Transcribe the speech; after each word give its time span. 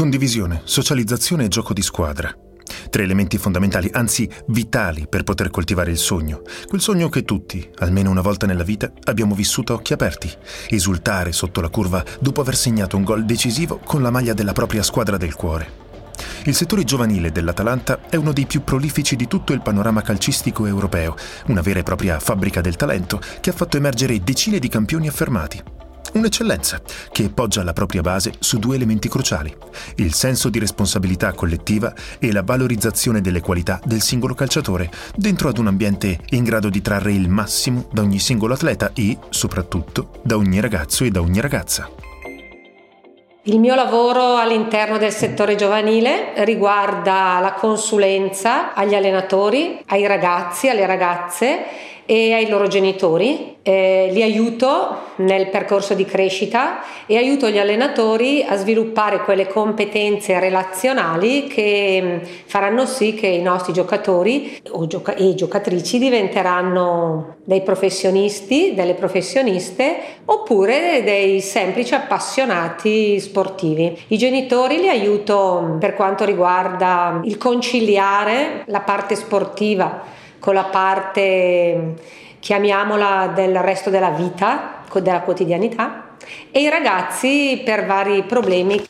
Condivisione, 0.00 0.62
socializzazione 0.64 1.44
e 1.44 1.48
gioco 1.48 1.74
di 1.74 1.82
squadra. 1.82 2.34
Tre 2.88 3.02
elementi 3.02 3.36
fondamentali, 3.36 3.90
anzi 3.92 4.26
vitali, 4.46 5.06
per 5.06 5.24
poter 5.24 5.50
coltivare 5.50 5.90
il 5.90 5.98
sogno. 5.98 6.40
Quel 6.66 6.80
sogno 6.80 7.10
che 7.10 7.22
tutti, 7.22 7.68
almeno 7.80 8.08
una 8.08 8.22
volta 8.22 8.46
nella 8.46 8.62
vita, 8.62 8.90
abbiamo 9.04 9.34
vissuto 9.34 9.74
a 9.74 9.76
occhi 9.76 9.92
aperti. 9.92 10.32
Esultare 10.70 11.32
sotto 11.32 11.60
la 11.60 11.68
curva 11.68 12.02
dopo 12.18 12.40
aver 12.40 12.56
segnato 12.56 12.96
un 12.96 13.04
gol 13.04 13.26
decisivo 13.26 13.78
con 13.84 14.00
la 14.00 14.10
maglia 14.10 14.32
della 14.32 14.54
propria 14.54 14.82
squadra 14.82 15.18
del 15.18 15.34
cuore. 15.34 15.70
Il 16.44 16.54
settore 16.54 16.84
giovanile 16.84 17.30
dell'Atalanta 17.30 18.08
è 18.08 18.16
uno 18.16 18.32
dei 18.32 18.46
più 18.46 18.64
prolifici 18.64 19.16
di 19.16 19.28
tutto 19.28 19.52
il 19.52 19.60
panorama 19.60 20.00
calcistico 20.00 20.64
europeo, 20.64 21.14
una 21.48 21.60
vera 21.60 21.80
e 21.80 21.82
propria 21.82 22.18
fabbrica 22.18 22.62
del 22.62 22.76
talento 22.76 23.20
che 23.42 23.50
ha 23.50 23.52
fatto 23.52 23.76
emergere 23.76 24.18
decine 24.24 24.58
di 24.60 24.68
campioni 24.68 25.08
affermati. 25.08 25.79
Un'eccellenza 26.12 26.80
che 27.12 27.30
poggia 27.30 27.62
la 27.62 27.72
propria 27.72 28.00
base 28.00 28.32
su 28.40 28.58
due 28.58 28.74
elementi 28.74 29.08
cruciali, 29.08 29.54
il 29.96 30.12
senso 30.12 30.48
di 30.48 30.58
responsabilità 30.58 31.32
collettiva 31.32 31.94
e 32.18 32.32
la 32.32 32.42
valorizzazione 32.42 33.20
delle 33.20 33.40
qualità 33.40 33.80
del 33.84 34.00
singolo 34.00 34.34
calciatore, 34.34 34.90
dentro 35.14 35.48
ad 35.48 35.58
un 35.58 35.68
ambiente 35.68 36.18
in 36.30 36.42
grado 36.42 36.68
di 36.68 36.82
trarre 36.82 37.12
il 37.12 37.28
massimo 37.28 37.86
da 37.92 38.02
ogni 38.02 38.18
singolo 38.18 38.54
atleta 38.54 38.90
e, 38.92 39.18
soprattutto, 39.28 40.20
da 40.22 40.36
ogni 40.36 40.58
ragazzo 40.58 41.04
e 41.04 41.10
da 41.10 41.20
ogni 41.20 41.40
ragazza. 41.40 41.88
Il 43.44 43.58
mio 43.58 43.74
lavoro 43.74 44.36
all'interno 44.36 44.98
del 44.98 45.12
settore 45.12 45.54
giovanile 45.54 46.32
riguarda 46.44 47.38
la 47.40 47.52
consulenza 47.52 48.74
agli 48.74 48.94
allenatori, 48.94 49.82
ai 49.86 50.06
ragazzi, 50.06 50.68
alle 50.68 50.84
ragazze 50.86 51.64
e 52.10 52.32
ai 52.32 52.48
loro 52.48 52.66
genitori. 52.66 53.58
Eh, 53.62 54.08
li 54.10 54.22
aiuto 54.22 55.12
nel 55.16 55.48
percorso 55.48 55.94
di 55.94 56.04
crescita 56.04 56.80
e 57.06 57.16
aiuto 57.16 57.48
gli 57.50 57.58
allenatori 57.58 58.42
a 58.42 58.56
sviluppare 58.56 59.20
quelle 59.20 59.46
competenze 59.46 60.40
relazionali 60.40 61.46
che 61.46 62.00
mm, 62.02 62.18
faranno 62.46 62.84
sì 62.86 63.14
che 63.14 63.28
i 63.28 63.42
nostri 63.42 63.72
giocatori 63.72 64.60
gioca- 64.88 65.14
e 65.14 65.34
giocatrici 65.34 65.98
diventeranno 65.98 67.36
dei 67.44 67.62
professionisti, 67.62 68.72
delle 68.74 68.94
professioniste 68.94 69.98
oppure 70.24 71.02
dei 71.04 71.40
semplici 71.40 71.94
appassionati 71.94 73.20
sportivi. 73.20 73.96
I 74.08 74.18
genitori 74.18 74.78
li 74.78 74.88
aiuto 74.88 75.60
mm, 75.62 75.78
per 75.78 75.94
quanto 75.94 76.24
riguarda 76.24 77.20
il 77.22 77.36
conciliare 77.36 78.64
la 78.66 78.80
parte 78.80 79.14
sportiva 79.14 80.18
con 80.40 80.54
la 80.54 80.64
parte, 80.64 81.94
chiamiamola, 82.40 83.32
del 83.34 83.56
resto 83.58 83.90
della 83.90 84.10
vita, 84.10 84.82
della 85.00 85.20
quotidianità, 85.20 86.16
e 86.50 86.62
i 86.62 86.68
ragazzi 86.68 87.62
per 87.64 87.86
vari 87.86 88.24
problemi. 88.24 88.84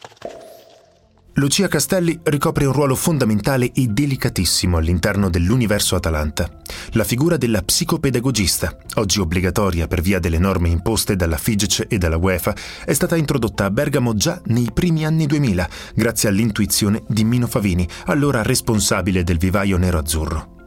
Lucia 1.34 1.68
Castelli 1.68 2.18
ricopre 2.24 2.66
un 2.66 2.72
ruolo 2.72 2.94
fondamentale 2.94 3.70
e 3.72 3.86
delicatissimo 3.86 4.76
all'interno 4.76 5.30
dell'universo 5.30 5.96
Atalanta, 5.96 6.50
la 6.92 7.04
figura 7.04 7.36
della 7.36 7.62
psicopedagogista, 7.62 8.76
oggi 8.96 9.20
obbligatoria 9.20 9.86
per 9.86 10.00
via 10.00 10.18
delle 10.18 10.38
norme 10.38 10.68
imposte 10.68 11.16
dalla 11.16 11.38
FIGC 11.38 11.86
e 11.88 11.98
dalla 11.98 12.16
UEFA, 12.16 12.54
è 12.84 12.92
stata 12.92 13.16
introdotta 13.16 13.64
a 13.64 13.70
Bergamo 13.70 14.14
già 14.14 14.40
nei 14.46 14.68
primi 14.74 15.06
anni 15.06 15.26
2000, 15.26 15.68
grazie 15.94 16.28
all'intuizione 16.28 17.04
di 17.06 17.24
Mino 17.24 17.46
Favini, 17.46 17.88
allora 18.06 18.42
responsabile 18.42 19.22
del 19.22 19.38
vivaio 19.38 19.78
nero-azzurro 19.78 20.58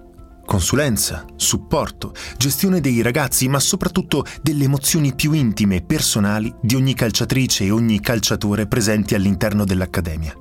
consulenza, 0.46 1.26
supporto, 1.36 2.14
gestione 2.38 2.82
dei 2.82 3.02
ragazzi, 3.02 3.48
ma 3.48 3.60
soprattutto 3.60 4.26
delle 4.42 4.66
emozioni 4.66 5.14
più 5.14 5.32
intime 5.34 5.78
e 5.78 5.82
personali 5.82 6.54
di 6.62 6.76
ogni 6.76 6.94
calciatrice 6.94 7.66
e 7.66 7.72
ogni 7.72 8.00
calciatore 8.00 8.68
presenti 8.68 9.16
all'interno 9.16 9.66
dell'Accademia. 9.66 10.36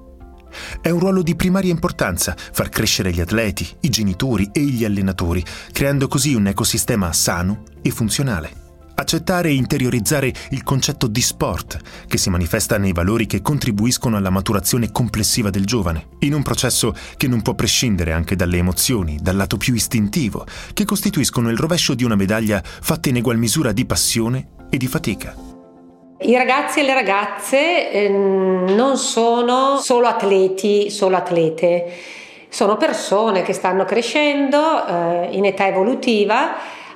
È 0.80 0.90
un 0.90 0.98
ruolo 0.98 1.22
di 1.22 1.34
primaria 1.34 1.70
importanza 1.70 2.36
far 2.36 2.68
crescere 2.68 3.12
gli 3.12 3.20
atleti, 3.20 3.66
i 3.80 3.88
genitori 3.88 4.50
e 4.52 4.60
gli 4.60 4.84
allenatori, 4.84 5.42
creando 5.72 6.08
così 6.08 6.34
un 6.34 6.46
ecosistema 6.46 7.12
sano 7.12 7.62
e 7.80 7.90
funzionale 7.90 8.61
accettare 9.02 9.50
e 9.50 9.54
interiorizzare 9.54 10.32
il 10.50 10.62
concetto 10.62 11.06
di 11.06 11.20
sport, 11.20 11.78
che 12.08 12.16
si 12.16 12.30
manifesta 12.30 12.78
nei 12.78 12.92
valori 12.92 13.26
che 13.26 13.42
contribuiscono 13.42 14.16
alla 14.16 14.30
maturazione 14.30 14.90
complessiva 14.90 15.50
del 15.50 15.66
giovane, 15.66 16.08
in 16.20 16.34
un 16.34 16.42
processo 16.42 16.94
che 17.16 17.28
non 17.28 17.42
può 17.42 17.54
prescindere 17.54 18.12
anche 18.12 18.34
dalle 18.34 18.56
emozioni, 18.56 19.18
dal 19.20 19.36
lato 19.36 19.56
più 19.56 19.74
istintivo, 19.74 20.46
che 20.72 20.84
costituiscono 20.84 21.50
il 21.50 21.58
rovescio 21.58 21.94
di 21.94 22.04
una 22.04 22.16
medaglia 22.16 22.62
fatta 22.64 23.10
in 23.10 23.16
egual 23.16 23.38
misura 23.38 23.72
di 23.72 23.84
passione 23.84 24.48
e 24.70 24.76
di 24.78 24.86
fatica. 24.86 25.34
I 26.20 26.36
ragazzi 26.36 26.80
e 26.80 26.82
le 26.84 26.94
ragazze 26.94 27.90
eh, 27.90 28.08
non 28.08 28.96
sono 28.96 29.78
solo 29.78 30.06
atleti, 30.06 30.88
solo 30.88 31.16
atlete, 31.16 31.92
sono 32.48 32.76
persone 32.76 33.42
che 33.42 33.52
stanno 33.54 33.84
crescendo 33.84 34.86
eh, 34.86 35.28
in 35.32 35.46
età 35.46 35.66
evolutiva 35.66 36.54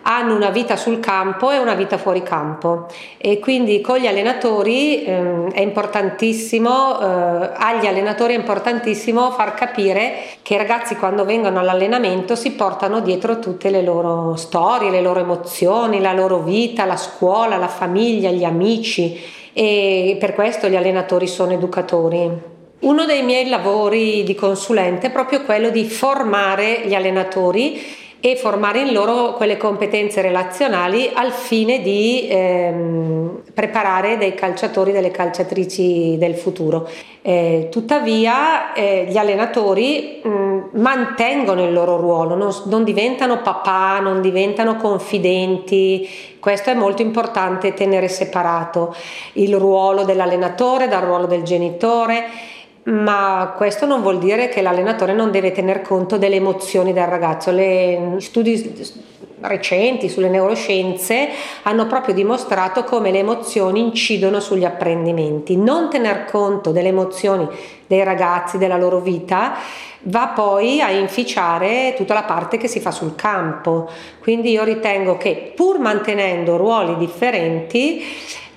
hanno 0.08 0.36
una 0.36 0.50
vita 0.50 0.76
sul 0.76 1.00
campo 1.00 1.50
e 1.50 1.58
una 1.58 1.74
vita 1.74 1.98
fuori 1.98 2.22
campo 2.22 2.86
e 3.18 3.40
quindi 3.40 3.80
con 3.80 3.98
gli 3.98 4.06
allenatori 4.06 5.04
ehm, 5.04 5.50
è 5.50 5.60
importantissimo, 5.60 7.00
eh, 7.00 7.50
agli 7.56 7.86
allenatori 7.86 8.34
è 8.34 8.36
importantissimo 8.36 9.32
far 9.32 9.54
capire 9.54 10.14
che 10.42 10.54
i 10.54 10.56
ragazzi 10.56 10.94
quando 10.94 11.24
vengono 11.24 11.58
all'allenamento 11.58 12.36
si 12.36 12.52
portano 12.52 13.00
dietro 13.00 13.40
tutte 13.40 13.68
le 13.68 13.82
loro 13.82 14.36
storie, 14.36 14.90
le 14.90 15.02
loro 15.02 15.18
emozioni, 15.18 16.00
la 16.00 16.12
loro 16.12 16.38
vita, 16.38 16.84
la 16.84 16.96
scuola, 16.96 17.56
la 17.56 17.68
famiglia, 17.68 18.30
gli 18.30 18.44
amici 18.44 19.20
e 19.52 20.16
per 20.20 20.34
questo 20.34 20.68
gli 20.68 20.76
allenatori 20.76 21.26
sono 21.26 21.52
educatori. 21.52 22.54
Uno 22.78 23.06
dei 23.06 23.24
miei 23.24 23.48
lavori 23.48 24.22
di 24.22 24.34
consulente 24.36 25.08
è 25.08 25.10
proprio 25.10 25.42
quello 25.42 25.70
di 25.70 25.84
formare 25.84 26.82
gli 26.84 26.94
allenatori 26.94 28.04
e 28.20 28.36
formare 28.36 28.80
in 28.80 28.92
loro 28.92 29.34
quelle 29.34 29.56
competenze 29.56 30.22
relazionali 30.22 31.10
al 31.12 31.32
fine 31.32 31.80
di 31.80 32.26
ehm, 32.28 33.42
preparare 33.52 34.16
dei 34.16 34.34
calciatori, 34.34 34.90
delle 34.90 35.10
calciatrici 35.10 36.16
del 36.18 36.34
futuro. 36.34 36.88
Eh, 37.22 37.68
tuttavia 37.70 38.72
eh, 38.72 39.06
gli 39.08 39.16
allenatori 39.16 40.20
mh, 40.22 40.56
mantengono 40.72 41.64
il 41.64 41.72
loro 41.72 41.96
ruolo, 41.96 42.34
non, 42.34 42.52
non 42.66 42.84
diventano 42.84 43.42
papà, 43.42 43.98
non 44.00 44.20
diventano 44.20 44.76
confidenti, 44.76 46.08
questo 46.40 46.70
è 46.70 46.74
molto 46.74 47.02
importante 47.02 47.74
tenere 47.74 48.08
separato 48.08 48.94
il 49.34 49.56
ruolo 49.56 50.04
dell'allenatore 50.04 50.88
dal 50.88 51.02
ruolo 51.02 51.26
del 51.26 51.42
genitore 51.42 52.54
ma 52.86 53.54
questo 53.56 53.86
non 53.86 54.02
vuol 54.02 54.18
dire 54.18 54.48
che 54.48 54.62
l'allenatore 54.62 55.12
non 55.12 55.30
deve 55.30 55.52
tener 55.52 55.82
conto 55.82 56.18
delle 56.18 56.36
emozioni 56.36 56.92
del 56.92 57.06
ragazzo. 57.06 57.52
Gli 57.52 58.20
studi 58.20 59.04
recenti 59.40 60.08
sulle 60.08 60.28
neuroscienze 60.28 61.28
hanno 61.62 61.86
proprio 61.86 62.14
dimostrato 62.14 62.84
come 62.84 63.10
le 63.10 63.18
emozioni 63.18 63.80
incidono 63.80 64.40
sugli 64.40 64.64
apprendimenti. 64.64 65.56
Non 65.56 65.90
tener 65.90 66.24
conto 66.26 66.70
delle 66.70 66.88
emozioni 66.88 67.48
dei 67.86 68.04
ragazzi, 68.04 68.56
della 68.56 68.76
loro 68.76 69.00
vita, 69.00 69.54
va 70.02 70.28
poi 70.28 70.80
a 70.80 70.90
inficiare 70.90 71.94
tutta 71.96 72.14
la 72.14 72.22
parte 72.22 72.56
che 72.56 72.68
si 72.68 72.80
fa 72.80 72.92
sul 72.92 73.16
campo. 73.16 73.90
Quindi 74.20 74.52
io 74.52 74.62
ritengo 74.62 75.16
che 75.16 75.52
pur 75.54 75.80
mantenendo 75.80 76.56
ruoli 76.56 76.96
differenti, 76.96 78.04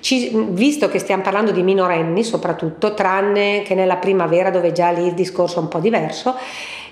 ci, 0.00 0.30
visto 0.50 0.88
che 0.88 0.98
stiamo 0.98 1.22
parlando 1.22 1.52
di 1.52 1.62
minorenni 1.62 2.24
soprattutto, 2.24 2.94
tranne 2.94 3.62
che 3.62 3.74
nella 3.74 3.96
primavera 3.96 4.50
dove 4.50 4.72
già 4.72 4.90
lì 4.90 5.06
il 5.06 5.14
discorso 5.14 5.58
è 5.58 5.62
un 5.62 5.68
po' 5.68 5.78
diverso, 5.78 6.34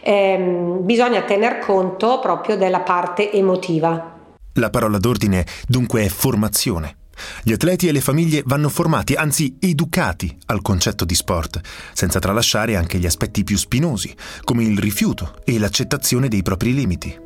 ehm, 0.00 0.84
bisogna 0.84 1.22
tener 1.22 1.58
conto 1.58 2.18
proprio 2.20 2.56
della 2.56 2.80
parte 2.80 3.32
emotiva. 3.32 4.16
La 4.54 4.70
parola 4.70 4.98
d'ordine 4.98 5.46
dunque 5.66 6.04
è 6.04 6.08
formazione. 6.08 6.96
Gli 7.42 7.52
atleti 7.52 7.88
e 7.88 7.92
le 7.92 8.00
famiglie 8.00 8.42
vanno 8.44 8.68
formati, 8.68 9.14
anzi 9.14 9.56
educati 9.58 10.36
al 10.46 10.62
concetto 10.62 11.04
di 11.04 11.14
sport, 11.14 11.60
senza 11.92 12.18
tralasciare 12.18 12.76
anche 12.76 12.98
gli 12.98 13.06
aspetti 13.06 13.42
più 13.44 13.56
spinosi, 13.56 14.14
come 14.44 14.64
il 14.64 14.78
rifiuto 14.78 15.34
e 15.44 15.58
l'accettazione 15.58 16.28
dei 16.28 16.42
propri 16.42 16.74
limiti. 16.74 17.16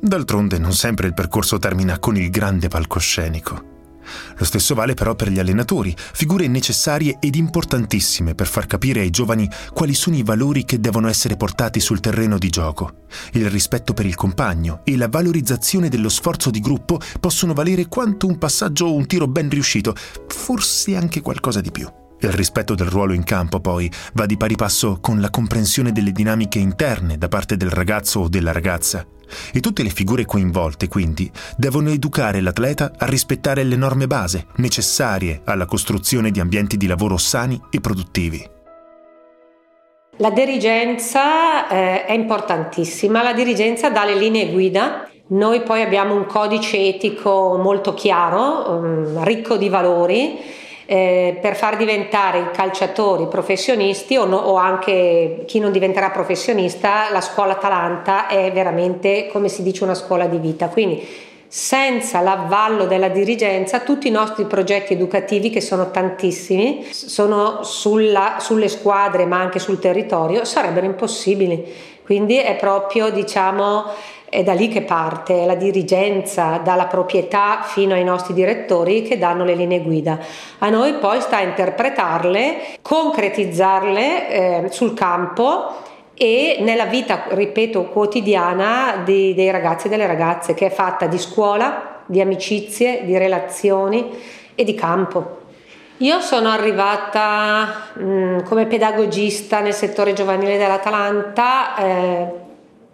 D'altronde 0.00 0.58
non 0.58 0.72
sempre 0.72 1.06
il 1.06 1.14
percorso 1.14 1.58
termina 1.58 1.98
con 1.98 2.16
il 2.16 2.30
grande 2.30 2.68
palcoscenico. 2.68 3.71
Lo 4.36 4.44
stesso 4.44 4.74
vale 4.74 4.94
però 4.94 5.14
per 5.14 5.30
gli 5.30 5.38
allenatori, 5.38 5.94
figure 5.96 6.48
necessarie 6.48 7.18
ed 7.20 7.36
importantissime 7.36 8.34
per 8.34 8.46
far 8.46 8.66
capire 8.66 9.00
ai 9.00 9.10
giovani 9.10 9.48
quali 9.72 9.94
sono 9.94 10.16
i 10.16 10.22
valori 10.22 10.64
che 10.64 10.80
devono 10.80 11.08
essere 11.08 11.36
portati 11.36 11.80
sul 11.80 12.00
terreno 12.00 12.38
di 12.38 12.48
gioco. 12.48 13.00
Il 13.32 13.48
rispetto 13.50 13.92
per 13.92 14.06
il 14.06 14.14
compagno 14.14 14.80
e 14.84 14.96
la 14.96 15.08
valorizzazione 15.08 15.88
dello 15.88 16.08
sforzo 16.08 16.50
di 16.50 16.60
gruppo 16.60 16.98
possono 17.20 17.52
valere 17.52 17.88
quanto 17.88 18.26
un 18.26 18.38
passaggio 18.38 18.86
o 18.86 18.94
un 18.94 19.06
tiro 19.06 19.26
ben 19.26 19.48
riuscito, 19.48 19.94
forse 20.26 20.96
anche 20.96 21.20
qualcosa 21.20 21.60
di 21.60 21.70
più. 21.70 21.88
Il 22.20 22.30
rispetto 22.30 22.76
del 22.76 22.86
ruolo 22.86 23.14
in 23.14 23.24
campo, 23.24 23.60
poi, 23.60 23.90
va 24.14 24.26
di 24.26 24.36
pari 24.36 24.54
passo 24.54 24.98
con 25.00 25.20
la 25.20 25.28
comprensione 25.28 25.90
delle 25.90 26.12
dinamiche 26.12 26.60
interne 26.60 27.18
da 27.18 27.26
parte 27.26 27.56
del 27.56 27.70
ragazzo 27.70 28.20
o 28.20 28.28
della 28.28 28.52
ragazza. 28.52 29.04
E 29.52 29.60
tutte 29.60 29.82
le 29.82 29.90
figure 29.90 30.24
coinvolte, 30.24 30.88
quindi, 30.88 31.30
devono 31.56 31.90
educare 31.90 32.40
l'atleta 32.40 32.92
a 32.96 33.06
rispettare 33.06 33.64
le 33.64 33.76
norme 33.76 34.06
base 34.06 34.46
necessarie 34.56 35.42
alla 35.44 35.66
costruzione 35.66 36.30
di 36.30 36.40
ambienti 36.40 36.76
di 36.76 36.86
lavoro 36.86 37.16
sani 37.16 37.60
e 37.70 37.80
produttivi. 37.80 38.48
La 40.18 40.30
dirigenza 40.30 41.68
eh, 41.68 42.04
è 42.04 42.12
importantissima, 42.12 43.22
la 43.22 43.32
dirigenza 43.32 43.90
dà 43.90 44.04
le 44.04 44.14
linee 44.14 44.50
guida. 44.50 45.08
Noi 45.28 45.62
poi 45.62 45.80
abbiamo 45.80 46.14
un 46.14 46.26
codice 46.26 46.76
etico 46.76 47.58
molto 47.60 47.94
chiaro, 47.94 48.70
um, 48.70 49.24
ricco 49.24 49.56
di 49.56 49.70
valori 49.70 50.38
eh, 50.86 51.38
per 51.40 51.56
far 51.56 51.76
diventare 51.76 52.38
i 52.38 52.50
calciatori 52.52 53.26
professionisti 53.28 54.16
o, 54.16 54.24
no, 54.24 54.36
o, 54.36 54.56
anche 54.56 55.44
chi 55.46 55.58
non 55.58 55.72
diventerà 55.72 56.10
professionista, 56.10 57.10
la 57.10 57.20
scuola 57.20 57.52
Atalanta 57.52 58.26
è 58.26 58.50
veramente, 58.52 59.28
come 59.30 59.48
si 59.48 59.62
dice, 59.62 59.84
una 59.84 59.94
scuola 59.94 60.26
di 60.26 60.38
vita. 60.38 60.68
Quindi 60.68 61.30
senza 61.54 62.20
l'avvallo 62.20 62.86
della 62.86 63.08
dirigenza 63.08 63.80
tutti 63.80 64.08
i 64.08 64.10
nostri 64.10 64.46
progetti 64.46 64.94
educativi, 64.94 65.50
che 65.50 65.60
sono 65.60 65.90
tantissimi, 65.90 66.86
sono 66.90 67.62
sulla, 67.62 68.36
sulle 68.38 68.68
squadre 68.68 69.26
ma 69.26 69.38
anche 69.38 69.58
sul 69.58 69.78
territorio, 69.78 70.46
sarebbero 70.46 70.86
impossibili. 70.86 71.90
Quindi 72.02 72.38
è 72.38 72.56
proprio, 72.56 73.10
diciamo, 73.10 73.84
è 74.32 74.42
da 74.42 74.54
lì 74.54 74.68
che 74.68 74.80
parte, 74.80 75.42
è 75.42 75.44
la 75.44 75.56
dirigenza, 75.56 76.58
dalla 76.64 76.86
proprietà 76.86 77.60
fino 77.64 77.92
ai 77.92 78.02
nostri 78.02 78.32
direttori 78.32 79.02
che 79.02 79.18
danno 79.18 79.44
le 79.44 79.54
linee 79.54 79.82
guida. 79.82 80.18
A 80.60 80.70
noi 80.70 80.94
poi 80.94 81.20
sta 81.20 81.36
a 81.36 81.42
interpretarle, 81.42 82.78
concretizzarle 82.80 84.28
eh, 84.30 84.68
sul 84.70 84.94
campo 84.94 85.74
e 86.14 86.56
nella 86.60 86.86
vita, 86.86 87.24
ripeto, 87.28 87.88
quotidiana 87.88 89.02
di, 89.04 89.34
dei 89.34 89.50
ragazzi 89.50 89.88
e 89.88 89.90
delle 89.90 90.06
ragazze, 90.06 90.54
che 90.54 90.68
è 90.68 90.70
fatta 90.70 91.04
di 91.04 91.18
scuola, 91.18 92.00
di 92.06 92.22
amicizie, 92.22 93.04
di 93.04 93.18
relazioni 93.18 94.12
e 94.54 94.64
di 94.64 94.72
campo. 94.72 95.40
Io 95.98 96.20
sono 96.20 96.48
arrivata 96.48 97.90
mh, 97.92 98.02
mm, 98.02 98.38
come 98.44 98.64
pedagogista 98.64 99.60
nel 99.60 99.74
settore 99.74 100.14
giovanile 100.14 100.56
dell'Atalanta 100.56 101.76
eh, 101.76 102.26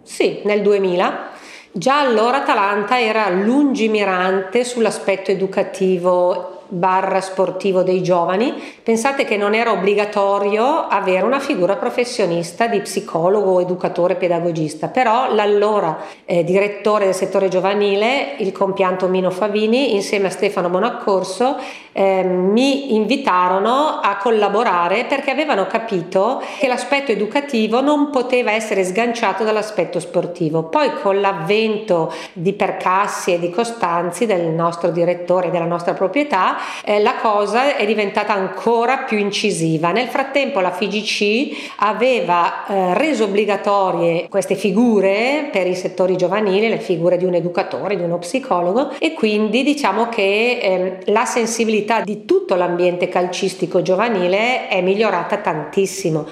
sì, 0.03 0.41
nel 0.43 0.61
2000. 0.61 1.28
Già 1.71 1.99
allora 1.99 2.37
Atalanta 2.37 2.99
era 2.99 3.29
lungimirante 3.29 4.63
sull'aspetto 4.63 5.29
educativo 5.29 6.58
barra 6.69 7.19
sportivo 7.19 7.81
dei 7.81 8.01
giovani, 8.01 8.53
pensate 8.83 9.25
che 9.25 9.37
non 9.37 9.53
era 9.53 9.71
obbligatorio 9.71 10.87
avere 10.87 11.25
una 11.25 11.39
figura 11.39 11.75
professionista 11.75 12.67
di 12.67 12.79
psicologo, 12.79 13.59
educatore, 13.59 14.15
pedagogista, 14.15 14.87
però 14.87 15.33
l'allora 15.33 15.97
eh, 16.25 16.43
direttore 16.43 17.05
del 17.05 17.15
settore 17.15 17.47
giovanile, 17.49 18.35
il 18.37 18.51
compianto 18.51 19.07
Mino 19.07 19.31
Favini, 19.31 19.95
insieme 19.95 20.27
a 20.27 20.31
Stefano 20.31 20.69
Bonaccorso, 20.69 21.57
eh, 21.91 22.23
mi 22.23 22.95
invitarono 22.95 23.99
a 24.01 24.17
collaborare 24.17 25.05
perché 25.05 25.31
avevano 25.31 25.65
capito 25.65 26.41
che 26.59 26.67
l'aspetto 26.67 27.11
educativo 27.11 27.81
non 27.81 28.09
poteva 28.11 28.51
essere 28.51 28.83
sganciato 28.83 29.43
dall'aspetto 29.43 29.99
sportivo. 29.99 30.63
Poi 30.63 30.93
con 31.01 31.19
l'avvento 31.19 32.13
di 32.33 32.53
Percassi 32.53 33.33
e 33.33 33.39
di 33.39 33.49
Costanzi, 33.49 34.25
del 34.25 34.47
nostro 34.47 34.91
direttore 34.91 35.47
e 35.47 35.51
della 35.51 35.65
nostra 35.65 35.93
proprietà, 35.93 36.57
eh, 36.83 36.99
la 36.99 37.15
cosa 37.15 37.75
è 37.75 37.85
diventata 37.85 38.33
ancora 38.33 38.99
più 38.99 39.17
incisiva. 39.17 39.91
Nel 39.91 40.07
frattempo 40.07 40.59
la 40.59 40.71
FIGC 40.71 41.75
aveva 41.77 42.65
eh, 42.65 42.93
reso 42.93 43.25
obbligatorie 43.25 44.27
queste 44.29 44.55
figure 44.55 45.49
per 45.51 45.67
i 45.67 45.75
settori 45.75 46.15
giovanili, 46.17 46.69
le 46.69 46.79
figure 46.79 47.17
di 47.17 47.25
un 47.25 47.33
educatore, 47.33 47.95
di 47.95 48.03
uno 48.03 48.17
psicologo 48.17 48.91
e 48.99 49.13
quindi 49.13 49.63
diciamo 49.63 50.09
che 50.09 50.59
eh, 50.61 51.11
la 51.11 51.25
sensibilità 51.25 52.01
di 52.01 52.25
tutto 52.25 52.55
l'ambiente 52.55 53.07
calcistico 53.09 53.81
giovanile 53.81 54.67
è 54.67 54.81
migliorata 54.81 55.37
tantissimo. 55.37 56.29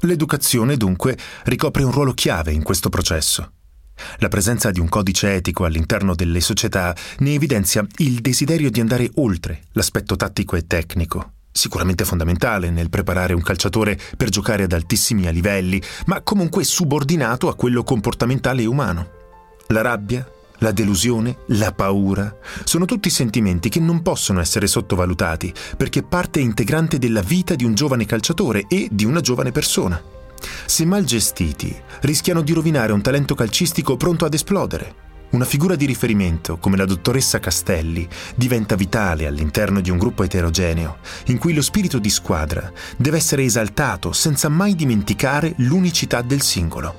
L'educazione 0.00 0.76
dunque 0.76 1.16
ricopre 1.44 1.84
un 1.84 1.92
ruolo 1.92 2.12
chiave 2.12 2.52
in 2.52 2.62
questo 2.62 2.88
processo. 2.88 3.61
La 4.18 4.28
presenza 4.28 4.70
di 4.70 4.80
un 4.80 4.88
codice 4.88 5.34
etico 5.34 5.64
all'interno 5.64 6.14
delle 6.14 6.40
società 6.40 6.94
ne 7.18 7.34
evidenzia 7.34 7.86
il 7.98 8.20
desiderio 8.20 8.70
di 8.70 8.80
andare 8.80 9.10
oltre 9.14 9.62
l'aspetto 9.72 10.16
tattico 10.16 10.56
e 10.56 10.66
tecnico, 10.66 11.32
sicuramente 11.52 12.04
fondamentale 12.04 12.70
nel 12.70 12.90
preparare 12.90 13.34
un 13.34 13.42
calciatore 13.42 13.98
per 14.16 14.28
giocare 14.28 14.64
ad 14.64 14.72
altissimi 14.72 15.30
livelli, 15.32 15.80
ma 16.06 16.20
comunque 16.22 16.64
subordinato 16.64 17.48
a 17.48 17.54
quello 17.54 17.84
comportamentale 17.84 18.62
e 18.62 18.66
umano. 18.66 19.10
La 19.68 19.82
rabbia, 19.82 20.26
la 20.58 20.70
delusione, 20.70 21.38
la 21.48 21.72
paura 21.72 22.34
sono 22.64 22.84
tutti 22.84 23.10
sentimenti 23.10 23.68
che 23.68 23.80
non 23.80 24.00
possono 24.02 24.40
essere 24.40 24.66
sottovalutati 24.66 25.52
perché 25.76 26.02
parte 26.02 26.40
integrante 26.40 26.98
della 26.98 27.20
vita 27.20 27.54
di 27.54 27.64
un 27.64 27.74
giovane 27.74 28.06
calciatore 28.06 28.66
e 28.68 28.88
di 28.90 29.04
una 29.04 29.20
giovane 29.20 29.50
persona. 29.50 30.21
Se 30.66 30.84
mal 30.84 31.04
gestiti, 31.04 31.74
rischiano 32.00 32.42
di 32.42 32.52
rovinare 32.52 32.92
un 32.92 33.02
talento 33.02 33.34
calcistico 33.34 33.96
pronto 33.96 34.24
ad 34.24 34.34
esplodere. 34.34 35.10
Una 35.32 35.44
figura 35.46 35.76
di 35.76 35.86
riferimento, 35.86 36.58
come 36.58 36.76
la 36.76 36.84
dottoressa 36.84 37.38
Castelli, 37.38 38.06
diventa 38.34 38.74
vitale 38.74 39.26
all'interno 39.26 39.80
di 39.80 39.88
un 39.88 39.96
gruppo 39.96 40.22
eterogeneo, 40.22 40.98
in 41.26 41.38
cui 41.38 41.54
lo 41.54 41.62
spirito 41.62 41.98
di 41.98 42.10
squadra 42.10 42.70
deve 42.98 43.16
essere 43.16 43.42
esaltato 43.42 44.12
senza 44.12 44.50
mai 44.50 44.74
dimenticare 44.74 45.54
l'unicità 45.56 46.20
del 46.20 46.42
singolo. 46.42 46.94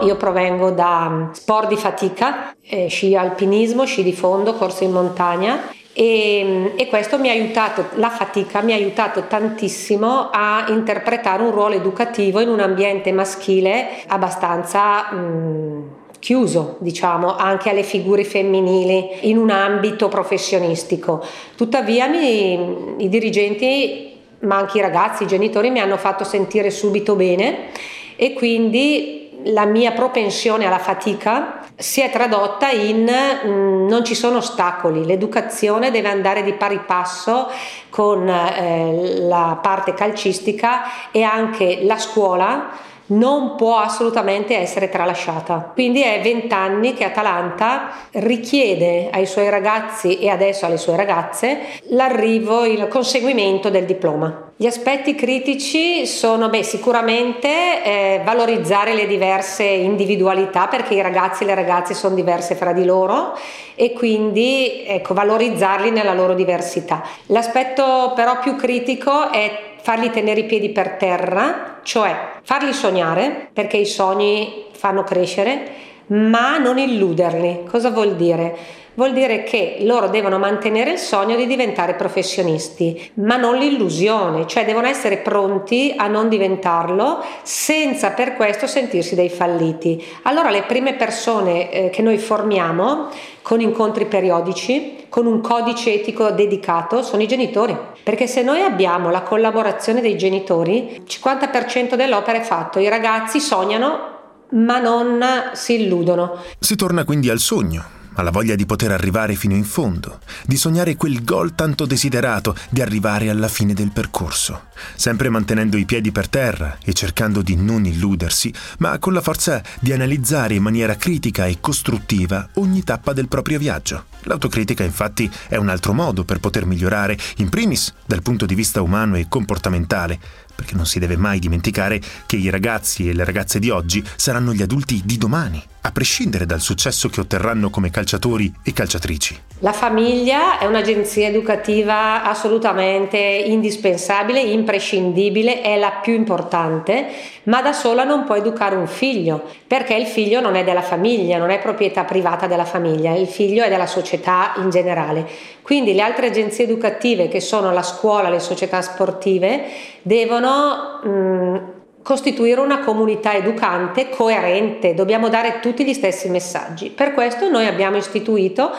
Io 0.00 0.16
provengo 0.16 0.70
da 0.70 1.30
sport 1.32 1.68
di 1.68 1.76
fatica, 1.76 2.56
eh, 2.62 2.88
sci 2.88 3.14
alpinismo, 3.14 3.84
sci 3.84 4.02
di 4.02 4.14
fondo, 4.14 4.54
corso 4.54 4.84
in 4.84 4.92
montagna 4.92 5.60
e, 5.96 6.72
e, 6.74 6.86
questo 6.88 7.20
mi 7.20 7.28
ha 7.28 7.32
aiutato, 7.32 7.86
la 7.94 8.10
fatica 8.10 8.60
mi 8.62 8.72
ha 8.72 8.74
aiutato 8.74 9.26
tantissimo 9.28 10.28
a 10.32 10.66
interpretare 10.68 11.42
un 11.42 11.52
ruolo 11.52 11.74
educativo 11.74 12.40
in 12.40 12.48
un 12.48 12.58
ambiente 12.58 13.12
maschile 13.12 14.02
abbastanza 14.08 15.12
mh, 15.12 15.82
chiuso, 16.18 16.78
diciamo, 16.80 17.36
anche 17.36 17.70
alle 17.70 17.84
figure 17.84 18.24
femminili 18.24 19.28
in 19.28 19.36
un 19.36 19.50
ambito 19.50 20.08
professionistico. 20.08 21.24
Tuttavia 21.54 22.08
mi, 22.08 23.04
i 23.04 23.08
dirigenti, 23.08 24.18
ma 24.40 24.56
anche 24.56 24.78
i 24.78 24.80
ragazzi, 24.80 25.22
i 25.22 25.28
genitori 25.28 25.70
mi 25.70 25.78
hanno 25.78 25.96
fatto 25.96 26.24
sentire 26.24 26.70
subito 26.70 27.14
bene 27.14 27.68
e 28.16 28.32
quindi 28.32 29.23
la 29.44 29.64
mia 29.64 29.92
propensione 29.92 30.66
alla 30.66 30.78
fatica 30.78 31.60
si 31.76 32.00
è 32.00 32.10
tradotta 32.10 32.70
in 32.70 33.04
mh, 33.04 33.48
mm, 33.48 33.88
non 33.88 34.04
ci 34.04 34.14
sono 34.14 34.38
ostacoli, 34.38 35.04
l'educazione 35.04 35.90
deve 35.90 36.08
andare 36.08 36.42
di 36.42 36.52
pari 36.52 36.80
passo 36.86 37.50
con 37.90 38.28
eh, 38.28 39.18
la 39.20 39.58
parte 39.60 39.94
calcistica 39.94 41.10
e 41.10 41.22
anche 41.22 41.80
la 41.82 41.98
scuola 41.98 42.70
non 43.06 43.56
può 43.56 43.78
assolutamente 43.78 44.56
essere 44.56 44.88
tralasciata. 44.88 45.70
Quindi 45.74 46.02
è 46.02 46.20
vent'anni 46.22 46.94
che 46.94 47.04
Atalanta 47.04 47.90
richiede 48.12 49.10
ai 49.12 49.26
suoi 49.26 49.50
ragazzi 49.50 50.18
e 50.18 50.30
adesso 50.30 50.64
alle 50.64 50.78
sue 50.78 50.96
ragazze 50.96 51.60
l'arrivo, 51.88 52.64
il 52.64 52.88
conseguimento 52.88 53.68
del 53.68 53.84
diploma. 53.84 54.43
Gli 54.56 54.66
aspetti 54.66 55.16
critici 55.16 56.06
sono 56.06 56.48
beh, 56.48 56.62
sicuramente 56.62 57.82
eh, 57.82 58.20
valorizzare 58.24 58.94
le 58.94 59.08
diverse 59.08 59.64
individualità 59.64 60.68
perché 60.68 60.94
i 60.94 61.02
ragazzi 61.02 61.42
e 61.42 61.46
le 61.46 61.56
ragazze 61.56 61.92
sono 61.92 62.14
diverse 62.14 62.54
fra 62.54 62.72
di 62.72 62.84
loro 62.84 63.36
e 63.74 63.92
quindi 63.92 64.84
ecco, 64.86 65.12
valorizzarli 65.12 65.90
nella 65.90 66.14
loro 66.14 66.34
diversità. 66.34 67.02
L'aspetto 67.26 68.12
però 68.14 68.38
più 68.38 68.54
critico 68.54 69.32
è 69.32 69.72
farli 69.80 70.10
tenere 70.10 70.42
i 70.42 70.46
piedi 70.46 70.70
per 70.70 70.90
terra, 71.00 71.80
cioè 71.82 72.16
farli 72.44 72.72
sognare, 72.72 73.48
perché 73.52 73.78
i 73.78 73.86
sogni 73.86 74.66
fanno 74.70 75.02
crescere, 75.02 75.66
ma 76.06 76.58
non 76.58 76.78
illuderli. 76.78 77.64
Cosa 77.68 77.90
vuol 77.90 78.14
dire? 78.14 78.56
Vuol 78.94 79.12
dire 79.12 79.42
che 79.42 79.78
loro 79.80 80.08
devono 80.08 80.38
mantenere 80.38 80.92
il 80.92 80.98
sogno 80.98 81.36
di 81.36 81.46
diventare 81.46 81.94
professionisti, 81.94 83.10
ma 83.14 83.36
non 83.36 83.56
l'illusione, 83.56 84.46
cioè 84.46 84.64
devono 84.64 84.86
essere 84.86 85.18
pronti 85.18 85.94
a 85.96 86.06
non 86.06 86.28
diventarlo 86.28 87.22
senza 87.42 88.10
per 88.10 88.34
questo 88.34 88.66
sentirsi 88.66 89.14
dei 89.14 89.28
falliti. 89.28 90.02
Allora 90.22 90.50
le 90.50 90.62
prime 90.62 90.94
persone 90.94 91.70
eh, 91.70 91.90
che 91.90 92.02
noi 92.02 92.18
formiamo 92.18 93.08
con 93.42 93.60
incontri 93.60 94.06
periodici, 94.06 95.04
con 95.08 95.26
un 95.26 95.40
codice 95.40 95.92
etico 95.92 96.30
dedicato, 96.30 97.02
sono 97.02 97.22
i 97.22 97.28
genitori. 97.28 97.76
Perché 98.02 98.26
se 98.26 98.42
noi 98.42 98.60
abbiamo 98.60 99.10
la 99.10 99.22
collaborazione 99.22 100.00
dei 100.00 100.16
genitori, 100.16 100.94
il 100.96 101.04
50% 101.06 101.94
dell'opera 101.94 102.38
è 102.38 102.42
fatto, 102.42 102.78
i 102.78 102.88
ragazzi 102.88 103.40
sognano 103.40 104.12
ma 104.50 104.78
non 104.78 105.22
si 105.52 105.82
illudono. 105.82 106.36
Si 106.58 106.76
torna 106.76 107.04
quindi 107.04 107.28
al 107.28 107.38
sogno, 107.38 107.84
alla 108.14 108.30
voglia 108.30 108.54
di 108.54 108.66
poter 108.66 108.90
arrivare 108.90 109.34
fino 109.34 109.54
in 109.54 109.64
fondo, 109.64 110.20
di 110.46 110.56
sognare 110.56 110.96
quel 110.96 111.24
gol 111.24 111.54
tanto 111.54 111.86
desiderato, 111.86 112.56
di 112.70 112.80
arrivare 112.80 113.30
alla 113.30 113.48
fine 113.48 113.74
del 113.74 113.92
percorso, 113.92 114.64
sempre 114.94 115.28
mantenendo 115.28 115.76
i 115.76 115.84
piedi 115.84 116.12
per 116.12 116.28
terra 116.28 116.78
e 116.84 116.92
cercando 116.92 117.42
di 117.42 117.56
non 117.56 117.84
illudersi, 117.86 118.52
ma 118.78 118.98
con 118.98 119.12
la 119.12 119.20
forza 119.20 119.62
di 119.80 119.92
analizzare 119.92 120.54
in 120.54 120.62
maniera 120.62 120.96
critica 120.96 121.46
e 121.46 121.58
costruttiva 121.60 122.48
ogni 122.54 122.82
tappa 122.82 123.12
del 123.12 123.28
proprio 123.28 123.58
viaggio. 123.58 124.06
L'autocritica 124.22 124.84
infatti 124.84 125.30
è 125.48 125.56
un 125.56 125.68
altro 125.68 125.92
modo 125.92 126.24
per 126.24 126.40
poter 126.40 126.64
migliorare, 126.66 127.18
in 127.36 127.48
primis 127.48 127.92
dal 128.06 128.22
punto 128.22 128.46
di 128.46 128.54
vista 128.54 128.80
umano 128.80 129.16
e 129.16 129.26
comportamentale, 129.28 130.18
perché 130.54 130.74
non 130.74 130.86
si 130.86 130.98
deve 130.98 131.16
mai 131.16 131.38
dimenticare 131.38 132.00
che 132.26 132.36
i 132.36 132.48
ragazzi 132.48 133.08
e 133.08 133.12
le 133.12 133.24
ragazze 133.24 133.58
di 133.58 133.70
oggi 133.70 134.02
saranno 134.16 134.54
gli 134.54 134.62
adulti 134.62 135.02
di 135.04 135.18
domani, 135.18 135.62
a 135.86 135.92
prescindere 135.92 136.46
dal 136.46 136.60
successo 136.60 137.10
che 137.10 137.20
otterranno 137.20 137.68
come 137.68 137.90
calciatori 137.90 138.50
e 138.64 138.72
calciatrici. 138.72 139.38
La 139.58 139.74
famiglia 139.74 140.58
è 140.58 140.64
un'agenzia 140.64 141.28
educativa 141.28 142.24
assolutamente 142.24 143.18
indispensabile, 143.18 144.40
imprescindibile, 144.40 145.60
è 145.60 145.78
la 145.78 146.00
più 146.02 146.14
importante, 146.14 147.06
ma 147.44 147.60
da 147.60 147.74
sola 147.74 148.04
non 148.04 148.24
può 148.24 148.34
educare 148.34 148.76
un 148.76 148.86
figlio, 148.86 149.42
perché 149.66 149.94
il 149.94 150.06
figlio 150.06 150.40
non 150.40 150.54
è 150.54 150.64
della 150.64 150.82
famiglia, 150.82 151.36
non 151.36 151.50
è 151.50 151.58
proprietà 151.58 152.04
privata 152.04 152.46
della 152.46 152.64
famiglia, 152.64 153.14
il 153.14 153.28
figlio 153.28 153.62
è 153.62 153.68
della 153.68 153.86
società 153.86 154.54
in 154.56 154.70
generale. 154.70 155.28
Quindi 155.60 155.92
le 155.92 156.02
altre 156.02 156.28
agenzie 156.28 156.64
educative 156.64 157.28
che 157.28 157.40
sono 157.40 157.72
la 157.72 157.82
scuola, 157.82 158.30
le 158.30 158.40
società 158.40 158.80
sportive, 158.80 159.64
devono 160.00 161.00
mh, 161.02 161.73
costituire 162.04 162.60
una 162.60 162.80
comunità 162.80 163.34
educante 163.34 164.10
coerente, 164.10 164.92
dobbiamo 164.92 165.30
dare 165.30 165.60
tutti 165.60 165.86
gli 165.86 165.94
stessi 165.94 166.28
messaggi. 166.28 166.90
Per 166.90 167.14
questo 167.14 167.48
noi 167.48 167.66
abbiamo 167.66 167.96
istituito 167.96 168.72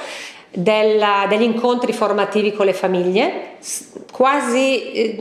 della, 0.51 1.25
degli 1.27 1.41
incontri 1.41 1.91
formativi 1.91 2.53
con 2.53 2.67
le 2.67 2.73
famiglie, 2.73 3.57
quasi 4.11 4.91
eh, 4.91 5.17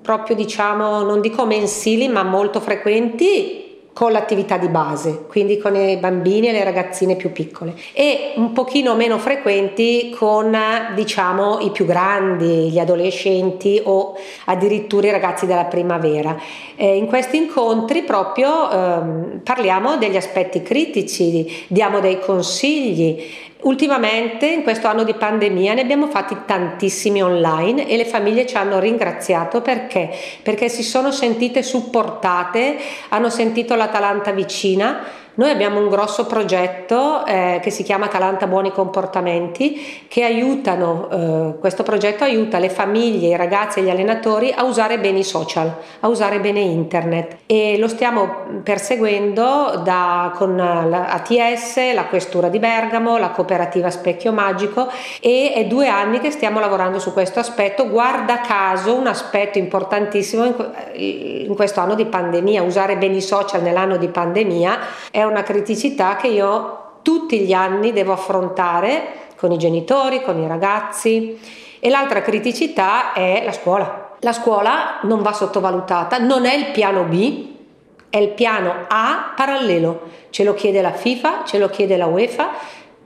proprio 0.00 0.34
diciamo, 0.34 1.02
non 1.02 1.20
dico 1.20 1.44
mensili, 1.44 2.08
ma 2.08 2.22
molto 2.22 2.58
frequenti 2.58 3.65
con 3.96 4.12
l'attività 4.12 4.58
di 4.58 4.68
base, 4.68 5.24
quindi 5.26 5.56
con 5.56 5.74
i 5.74 5.96
bambini 5.96 6.48
e 6.48 6.52
le 6.52 6.62
ragazzine 6.64 7.16
più 7.16 7.32
piccole 7.32 7.74
e 7.94 8.34
un 8.36 8.52
pochino 8.52 8.94
meno 8.94 9.16
frequenti 9.16 10.14
con 10.14 10.54
diciamo 10.94 11.60
i 11.60 11.70
più 11.70 11.86
grandi, 11.86 12.68
gli 12.68 12.78
adolescenti 12.78 13.80
o 13.82 14.14
addirittura 14.44 15.06
i 15.06 15.12
ragazzi 15.12 15.46
della 15.46 15.64
primavera. 15.64 16.38
Eh, 16.76 16.94
in 16.94 17.06
questi 17.06 17.38
incontri 17.38 18.02
proprio 18.02 18.70
ehm, 18.70 19.40
parliamo 19.42 19.96
degli 19.96 20.18
aspetti 20.18 20.60
critici, 20.60 21.64
diamo 21.68 21.98
dei 22.00 22.20
consigli, 22.20 23.24
Ultimamente, 23.62 24.46
in 24.46 24.62
questo 24.62 24.86
anno 24.86 25.02
di 25.02 25.14
pandemia, 25.14 25.74
ne 25.74 25.80
abbiamo 25.80 26.08
fatti 26.08 26.36
tantissimi 26.44 27.22
online 27.22 27.88
e 27.88 27.96
le 27.96 28.04
famiglie 28.04 28.46
ci 28.46 28.56
hanno 28.56 28.78
ringraziato 28.78 29.62
perché? 29.62 30.10
Perché 30.42 30.68
si 30.68 30.82
sono 30.82 31.10
sentite 31.10 31.62
supportate, 31.62 32.76
hanno 33.08 33.30
sentito 33.30 33.74
l'Atalanta 33.74 34.30
vicina 34.32 35.24
noi 35.36 35.50
abbiamo 35.50 35.80
un 35.80 35.88
grosso 35.88 36.24
progetto 36.24 37.24
eh, 37.26 37.60
che 37.62 37.70
si 37.70 37.82
chiama 37.82 38.06
Atalanta 38.06 38.46
Buoni 38.46 38.72
Comportamenti 38.72 40.04
che 40.08 40.24
aiutano, 40.24 41.08
eh, 41.10 41.58
questo 41.58 41.82
progetto 41.82 42.24
aiuta 42.24 42.58
le 42.58 42.70
famiglie, 42.70 43.28
i 43.28 43.36
ragazzi 43.36 43.80
e 43.80 43.82
gli 43.82 43.90
allenatori 43.90 44.50
a 44.56 44.64
usare 44.64 44.98
bene 44.98 45.18
i 45.18 45.24
social, 45.24 45.70
a 46.00 46.08
usare 46.08 46.40
bene 46.40 46.60
internet. 46.60 47.36
E 47.44 47.76
lo 47.78 47.86
stiamo 47.86 48.44
perseguendo 48.62 49.82
da, 49.84 50.32
con 50.36 50.56
la 50.56 51.08
ATS, 51.08 51.92
la 51.92 52.06
Questura 52.06 52.48
di 52.48 52.58
Bergamo, 52.58 53.18
la 53.18 53.30
cooperativa 53.30 53.90
Specchio 53.90 54.32
Magico 54.32 54.88
e 55.20 55.52
è 55.54 55.66
due 55.66 55.88
anni 55.88 56.18
che 56.18 56.30
stiamo 56.30 56.60
lavorando 56.60 56.98
su 56.98 57.12
questo 57.12 57.40
aspetto, 57.40 57.90
guarda 57.90 58.40
caso 58.40 58.94
un 58.94 59.06
aspetto 59.06 59.58
importantissimo 59.58 60.44
in, 60.46 60.54
in 61.48 61.54
questo 61.54 61.80
anno 61.80 61.94
di 61.94 62.06
pandemia, 62.06 62.62
usare 62.62 62.96
bene 62.96 63.16
i 63.16 63.22
social 63.22 63.60
nell'anno 63.60 63.98
di 63.98 64.08
pandemia 64.08 64.78
è 65.10 65.24
una 65.26 65.42
criticità 65.42 66.16
che 66.16 66.28
io 66.28 66.98
tutti 67.02 67.40
gli 67.40 67.52
anni 67.52 67.92
devo 67.92 68.12
affrontare 68.12 69.24
con 69.36 69.52
i 69.52 69.58
genitori, 69.58 70.22
con 70.22 70.38
i 70.38 70.48
ragazzi 70.48 71.38
e 71.78 71.88
l'altra 71.90 72.22
criticità 72.22 73.12
è 73.12 73.42
la 73.44 73.52
scuola. 73.52 74.14
La 74.20 74.32
scuola 74.32 75.00
non 75.02 75.22
va 75.22 75.32
sottovalutata, 75.32 76.18
non 76.18 76.46
è 76.46 76.54
il 76.54 76.70
piano 76.72 77.04
B, 77.04 77.54
è 78.10 78.18
il 78.18 78.30
piano 78.30 78.86
A 78.88 79.32
parallelo. 79.36 80.02
Ce 80.30 80.42
lo 80.42 80.54
chiede 80.54 80.80
la 80.80 80.92
FIFA, 80.92 81.44
ce 81.44 81.58
lo 81.58 81.68
chiede 81.68 81.96
la 81.96 82.06
UEFA 82.06 82.50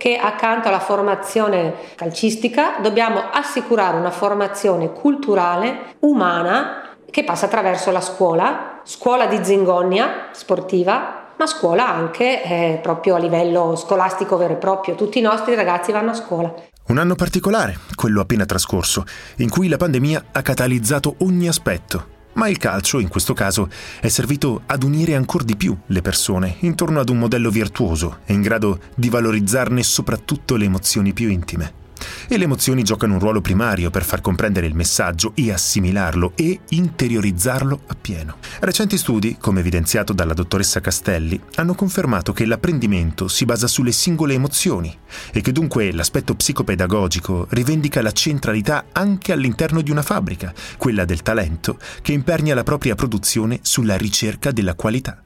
che 0.01 0.17
accanto 0.17 0.69
alla 0.69 0.81
formazione 0.81 1.75
calcistica 1.95 2.77
dobbiamo 2.81 3.23
assicurare 3.31 3.99
una 3.99 4.11
formazione 4.11 4.93
culturale, 4.95 5.97
umana, 5.99 6.97
che 7.11 7.23
passa 7.23 7.45
attraverso 7.45 7.91
la 7.91 8.01
scuola, 8.01 8.81
scuola 8.85 9.27
di 9.27 9.45
zingonia 9.45 10.29
sportiva, 10.31 11.20
ma 11.41 11.47
scuola 11.47 11.89
anche 11.89 12.43
eh, 12.45 12.79
proprio 12.83 13.15
a 13.15 13.19
livello 13.19 13.75
scolastico 13.75 14.37
vero 14.37 14.53
e 14.53 14.57
proprio. 14.57 14.95
Tutti 14.95 15.19
i 15.19 15.23
nostri 15.23 15.55
ragazzi 15.55 15.91
vanno 15.91 16.11
a 16.11 16.15
scuola. 16.15 16.55
Un 16.89 16.99
anno 16.99 17.15
particolare, 17.15 17.79
quello 17.95 18.21
appena 18.21 18.45
trascorso, 18.45 19.05
in 19.37 19.49
cui 19.49 19.69
la 19.69 19.79
pandemia 19.79 20.27
ha 20.33 20.43
catalizzato 20.43 21.15
ogni 21.21 21.49
aspetto. 21.49 22.19
Ma 22.35 22.49
il 22.49 22.59
calcio, 22.59 22.99
in 22.99 23.09
questo 23.09 23.33
caso, 23.33 23.71
è 24.01 24.09
servito 24.09 24.63
ad 24.67 24.83
unire 24.83 25.15
ancora 25.15 25.43
di 25.43 25.57
più 25.57 25.75
le 25.87 26.03
persone 26.03 26.57
intorno 26.61 27.01
ad 27.01 27.09
un 27.09 27.19
modello 27.19 27.49
virtuoso 27.49 28.19
e 28.27 28.35
in 28.35 28.43
grado 28.43 28.79
di 28.95 29.09
valorizzarne 29.09 29.83
soprattutto 29.83 30.57
le 30.57 30.67
emozioni 30.67 31.15
più 31.15 31.31
intime 31.31 31.80
e 32.29 32.37
le 32.37 32.45
emozioni 32.45 32.83
giocano 32.83 33.15
un 33.15 33.21
ruolo 33.21 33.41
primario 33.41 33.91
per 33.91 34.05
far 34.05 34.21
comprendere 34.21 34.67
il 34.67 34.75
messaggio 34.75 35.33
e 35.35 35.53
assimilarlo 35.53 36.33
e 36.35 36.61
interiorizzarlo 36.69 37.81
appieno. 37.87 38.37
Recenti 38.61 38.97
studi, 38.97 39.37
come 39.39 39.61
evidenziato 39.61 40.13
dalla 40.13 40.35
dottoressa 40.35 40.81
Castelli, 40.81 41.41
hanno 41.57 41.75
confermato 41.75 42.33
che 42.33 42.47
l'apprendimento 42.47 43.29
si 43.29 43.45
basa 43.45 43.67
sulle 43.67 43.93
singole 43.93 44.35
emozioni 44.35 44.97
e 45.33 45.41
che 45.41 45.53
dunque 45.53 45.93
l'aspetto 45.93 46.35
psicopedagogico 46.35 47.47
rivendica 47.51 48.03
la 48.03 48.13
centralità 48.13 48.87
anche 48.93 49.33
all'interno 49.33 49.81
di 49.81 49.91
una 49.91 50.03
fabbrica, 50.03 50.53
quella 50.77 51.05
del 51.05 51.23
talento, 51.23 51.79
che 52.03 52.13
impernia 52.13 52.55
la 52.55 52.63
propria 52.63 52.95
produzione 52.95 53.61
sulla 53.63 53.97
ricerca 53.97 54.51
della 54.51 54.75
qualità. 54.75 55.23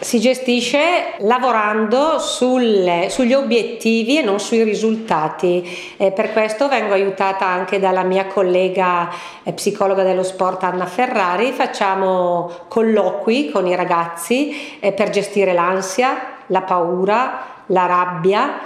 Si 0.00 0.20
gestisce 0.20 1.14
lavorando 1.18 2.20
sulle, 2.20 3.08
sugli 3.10 3.32
obiettivi 3.32 4.18
e 4.18 4.22
non 4.22 4.38
sui 4.38 4.62
risultati. 4.62 5.68
Eh, 5.96 6.12
per 6.12 6.32
questo 6.32 6.68
vengo 6.68 6.92
aiutata 6.92 7.46
anche 7.46 7.80
dalla 7.80 8.04
mia 8.04 8.26
collega 8.26 9.10
eh, 9.42 9.52
psicologa 9.52 10.04
dello 10.04 10.22
sport 10.22 10.62
Anna 10.62 10.86
Ferrari. 10.86 11.50
Facciamo 11.50 12.48
colloqui 12.68 13.50
con 13.50 13.66
i 13.66 13.74
ragazzi 13.74 14.78
eh, 14.78 14.92
per 14.92 15.10
gestire 15.10 15.52
l'ansia, 15.52 16.36
la 16.46 16.62
paura, 16.62 17.62
la 17.66 17.86
rabbia 17.86 18.60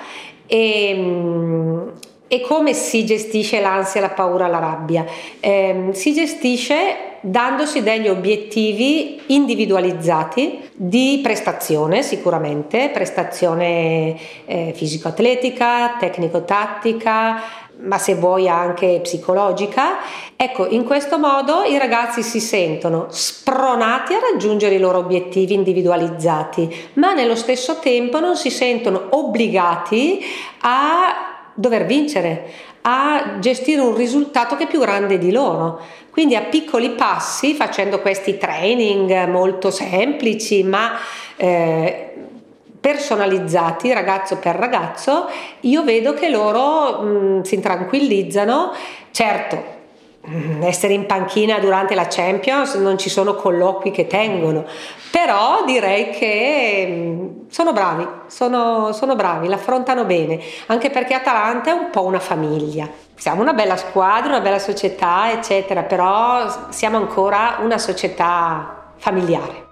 e, 0.47 0.95
mm, 0.95 1.89
e 2.29 2.41
come 2.43 2.75
si 2.75 3.07
gestisce 3.07 3.59
l'ansia, 3.61 4.03
la 4.03 4.11
paura, 4.11 4.49
la 4.49 4.59
rabbia? 4.59 5.07
Eh, 5.41 5.89
si 5.93 6.13
gestisce 6.13 7.12
dandosi 7.23 7.83
degli 7.83 8.09
obiettivi 8.09 9.23
individualizzati 9.27 10.71
di 10.75 11.21
prestazione 11.23 12.03
sicuramente, 12.03 12.91
prestazione 12.93 14.17
eh, 14.45 14.73
fisico-atletica, 14.75 15.97
tecnico-tattica, 15.99 17.43
ma 17.83 17.99
se 17.99 18.15
vuoi 18.15 18.49
anche 18.49 19.01
psicologica. 19.03 19.99
Ecco, 20.37 20.67
in 20.69 20.85
questo 20.85 21.19
modo 21.19 21.63
i 21.63 21.79
ragazzi 21.79 22.23
si 22.23 22.41
sentono 22.41 23.07
spronati 23.11 24.15
a 24.15 24.21
raggiungere 24.21 24.75
i 24.75 24.81
loro 24.81 24.99
obiettivi 24.99 25.55
individualizzati, 25.55 26.75
ma 26.95 27.13
nello 27.13 27.37
stesso 27.37 27.79
tempo 27.79 28.19
non 28.19 28.37
si 28.37 28.51
sentono 28.51 29.07
obbligati 29.11 30.21
a 30.61 31.51
dover 31.55 31.85
vincere, 31.87 32.51
a 32.83 33.37
gestire 33.39 33.81
un 33.81 33.95
risultato 33.95 34.57
che 34.57 34.65
è 34.65 34.67
più 34.67 34.81
grande 34.81 35.19
di 35.19 35.31
loro. 35.31 35.81
Quindi 36.11 36.37
a 36.37 36.43
piccoli 36.43 36.91
passi, 36.91 37.55
facendo 37.55 38.01
questi 38.01 38.37
training 38.37 39.29
molto 39.29 39.71
semplici, 39.71 40.63
ma 40.63 40.99
eh, 41.37 42.13
personalizzati 42.79 43.93
ragazzo 43.93 44.37
per 44.37 44.57
ragazzo, 44.57 45.29
io 45.61 45.85
vedo 45.85 46.15
che 46.15 46.29
loro 46.29 47.01
mh, 47.01 47.43
si 47.43 47.61
tranquillizzano. 47.61 48.73
Certo, 49.11 49.72
essere 50.61 50.93
in 50.93 51.07
panchina 51.07 51.59
durante 51.59 51.97
la 51.97 52.07
Champions 52.09 52.75
non 52.75 52.97
ci 52.97 53.11
sono 53.11 53.35
colloqui 53.35 53.91
che 53.91 54.07
tengono, 54.07 54.65
però 55.11 55.65
direi 55.67 56.11
che 56.11 57.45
sono 57.49 57.73
bravi, 57.73 58.07
sono, 58.29 58.93
sono 58.93 59.17
bravi, 59.17 59.49
l'affrontano 59.49 60.05
bene, 60.05 60.41
anche 60.67 60.91
perché 60.91 61.15
Atalanta 61.15 61.71
è 61.71 61.73
un 61.73 61.91
po' 61.91 62.05
una 62.05 62.21
famiglia. 62.21 62.89
Siamo 63.17 63.43
una 63.43 63.53
bella 63.53 63.77
squadra, 63.77 64.29
una 64.29 64.41
bella 64.41 64.59
società, 64.59 65.33
eccetera, 65.33 65.83
però 65.83 66.71
siamo 66.71 66.97
ancora 66.97 67.59
una 67.61 67.79
società 67.79 68.93
familiare. 68.97 69.71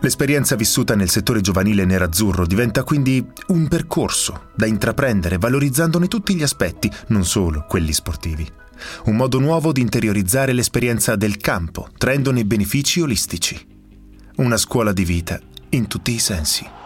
L'esperienza 0.00 0.56
vissuta 0.56 0.94
nel 0.94 1.08
settore 1.08 1.40
giovanile 1.40 1.86
nerazzurro 1.86 2.46
diventa 2.46 2.84
quindi 2.84 3.26
un 3.48 3.66
percorso 3.66 4.48
da 4.54 4.66
intraprendere 4.66 5.38
valorizzandone 5.38 6.06
tutti 6.06 6.34
gli 6.34 6.42
aspetti, 6.42 6.90
non 7.08 7.24
solo 7.24 7.64
quelli 7.66 7.92
sportivi. 7.94 8.64
Un 9.04 9.16
modo 9.16 9.38
nuovo 9.38 9.72
di 9.72 9.80
interiorizzare 9.80 10.52
l'esperienza 10.52 11.16
del 11.16 11.36
campo, 11.36 11.88
traendone 11.96 12.44
benefici 12.44 13.00
olistici. 13.00 13.58
Una 14.36 14.56
scuola 14.56 14.92
di 14.92 15.04
vita 15.04 15.40
in 15.70 15.86
tutti 15.86 16.12
i 16.12 16.18
sensi. 16.18 16.85